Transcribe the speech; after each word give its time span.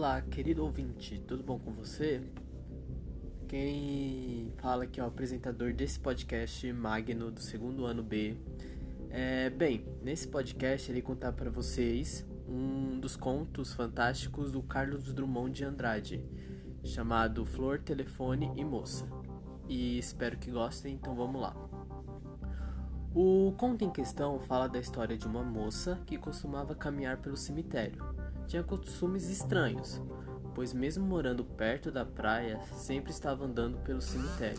Olá, 0.00 0.22
querido 0.22 0.64
ouvinte, 0.64 1.22
tudo 1.28 1.42
bom 1.42 1.58
com 1.58 1.72
você? 1.72 2.22
Quem 3.46 4.50
fala 4.56 4.84
aqui 4.84 4.98
é 4.98 5.02
o 5.04 5.06
apresentador 5.06 5.74
desse 5.74 6.00
podcast, 6.00 6.72
Magno, 6.72 7.30
do 7.30 7.42
segundo 7.42 7.84
ano 7.84 8.02
B. 8.02 8.34
É, 9.10 9.50
bem, 9.50 9.84
nesse 10.02 10.26
podcast 10.26 10.90
ele 10.90 11.02
contar 11.02 11.32
para 11.32 11.50
vocês 11.50 12.26
um 12.48 12.98
dos 12.98 13.14
contos 13.14 13.74
fantásticos 13.74 14.52
do 14.52 14.62
Carlos 14.62 15.12
Drummond 15.12 15.54
de 15.54 15.64
Andrade, 15.66 16.24
chamado 16.82 17.44
Flor, 17.44 17.78
Telefone 17.78 18.50
e 18.56 18.64
Moça. 18.64 19.06
E 19.68 19.98
espero 19.98 20.38
que 20.38 20.50
gostem, 20.50 20.94
então 20.94 21.14
vamos 21.14 21.42
lá. 21.42 21.54
O 23.14 23.52
conto 23.58 23.84
em 23.84 23.90
questão 23.90 24.40
fala 24.40 24.66
da 24.66 24.78
história 24.78 25.18
de 25.18 25.26
uma 25.26 25.42
moça 25.42 26.00
que 26.06 26.16
costumava 26.16 26.74
caminhar 26.74 27.18
pelo 27.18 27.36
cemitério. 27.36 28.02
Tinha 28.50 28.64
costumes 28.64 29.30
estranhos, 29.30 30.02
pois, 30.56 30.74
mesmo 30.74 31.06
morando 31.06 31.44
perto 31.44 31.88
da 31.88 32.04
praia, 32.04 32.60
sempre 32.72 33.12
estava 33.12 33.44
andando 33.44 33.78
pelo 33.78 34.00
cemitério. 34.00 34.58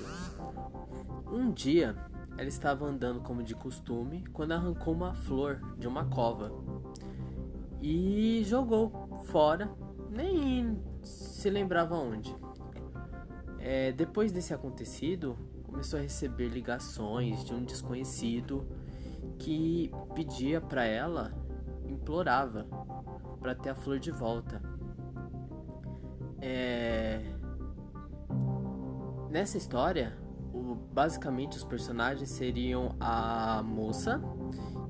Um 1.30 1.52
dia, 1.52 1.94
ela 2.38 2.48
estava 2.48 2.85
andando 2.85 3.20
como 3.20 3.44
de 3.44 3.54
costume 3.54 4.23
quando 4.32 4.54
arrancou 4.54 4.94
uma 4.94 5.13
flor 5.13 5.59
de 5.77 5.90
uma 5.90 6.05
cova 6.05 6.54
e 7.82 8.41
jogou 8.46 9.09
fora, 9.26 9.70
nem 10.10 10.82
se 11.04 11.49
lembrava 11.49 11.94
onde. 11.94 12.34
É, 13.60 13.91
depois 13.91 14.32
desse 14.32 14.54
acontecido, 14.54 15.38
começou 15.63 15.99
a 15.99 16.02
receber 16.02 16.48
ligações 16.48 17.44
de 17.44 17.54
um 17.54 17.62
desconhecido 17.62 18.66
que 19.38 19.91
pedia 20.16 20.62
para 20.62 20.85
ela, 20.85 21.34
implorava 21.84 22.66
para 23.42 23.56
ter 23.56 23.70
a 23.72 23.76
flor 23.76 24.00
de 24.00 24.12
volta. 24.12 24.62
É... 26.40 27.22
Nessa 29.30 29.58
história, 29.58 30.18
o, 30.54 30.76
basicamente 30.94 31.58
os 31.58 31.64
personagens 31.64 32.30
seriam 32.30 32.96
a 33.00 33.64
moça 33.64 34.22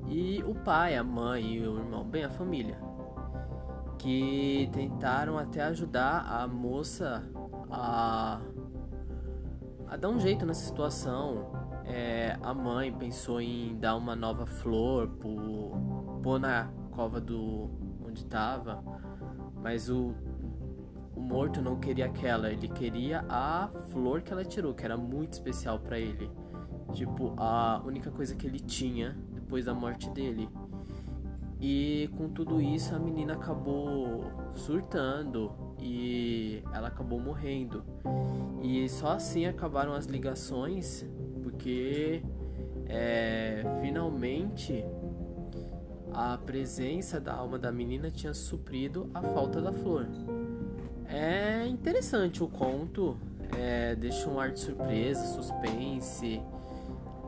e 0.08 0.44
o 0.44 0.54
pai, 0.54 0.98
a 0.98 1.04
mãe 1.04 1.56
e 1.56 1.68
o 1.68 1.78
irmão, 1.78 2.04
bem 2.04 2.26
a 2.26 2.30
família, 2.30 2.78
que 3.98 4.70
tentaram 4.74 5.38
até 5.38 5.62
ajudar 5.64 6.26
a 6.28 6.48
moça 6.48 7.24
a 7.70 8.42
a 9.92 9.98
dar 9.98 10.08
um 10.08 10.20
jeito 10.20 10.46
nessa 10.46 10.66
situação. 10.66 11.52
É, 11.84 12.38
a 12.42 12.54
mãe 12.54 12.94
pensou 12.94 13.42
em 13.42 13.78
dar 13.78 13.98
uma 13.98 14.16
nova 14.16 14.46
flor, 14.46 15.10
pôr, 15.20 16.40
na 16.40 16.72
cova 16.92 17.20
do 17.20 17.70
onde 18.12 18.24
estava, 18.24 18.84
mas 19.56 19.90
o, 19.90 20.14
o 21.16 21.22
morto 21.22 21.62
não 21.62 21.80
queria 21.80 22.06
aquela, 22.06 22.52
ele 22.52 22.68
queria 22.68 23.26
a 23.30 23.70
flor 23.92 24.22
que 24.22 24.32
ela 24.32 24.44
tirou, 24.44 24.74
que 24.74 24.86
era 24.86 24.98
muito 24.98 25.34
especial 25.34 25.80
para 25.80 25.98
ele. 25.98 26.30
Tipo, 26.94 27.34
a 27.38 27.82
única 27.86 28.12
coisa 28.12 28.36
que 28.36 28.46
ele 28.46 28.60
tinha 28.60 29.18
depois 29.34 29.66
da 29.66 29.74
morte 29.74 30.10
dele. 30.10 30.50
E 31.60 32.10
com 32.18 32.28
tudo 32.28 32.60
isso 32.60 32.94
a 32.94 33.00
menina 33.00 33.34
acabou 33.34 34.24
surtando 34.56 35.52
e 35.80 36.64
ela 36.74 36.90
acabou 36.90 37.20
morrendo. 37.20 37.84
E 38.62 38.90
só 38.90 39.14
assim 39.14 39.46
acabaram 39.46 39.94
as 39.94 40.06
ligações, 40.06 41.06
porque 41.44 42.24
é, 42.88 43.64
finalmente 43.80 44.84
a 46.14 46.38
presença 46.38 47.20
da 47.20 47.34
alma 47.34 47.58
da 47.58 47.72
menina 47.72 48.10
tinha 48.10 48.34
suprido 48.34 49.10
a 49.14 49.22
falta 49.22 49.62
da 49.62 49.72
flor. 49.72 50.08
É 51.08 51.66
interessante 51.68 52.44
o 52.44 52.48
conto, 52.48 53.18
é, 53.58 53.96
deixa 53.96 54.30
um 54.30 54.40
ar 54.40 54.52
de 54.52 54.60
surpresa, 54.60 55.26
suspense. 55.26 56.42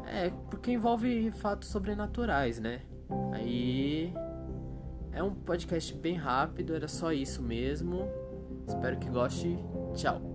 É, 0.08 0.32
porque 0.50 0.72
envolve 0.72 1.32
fatos 1.32 1.70
sobrenaturais, 1.70 2.60
né? 2.60 2.82
Aí 3.34 4.14
é 5.12 5.22
um 5.22 5.34
podcast 5.34 5.94
bem 5.96 6.16
rápido, 6.16 6.76
era 6.76 6.88
só 6.88 7.12
isso 7.12 7.42
mesmo. 7.42 8.08
Espero 8.68 8.98
que 8.98 9.10
goste. 9.10 9.58
Tchau. 9.96 10.33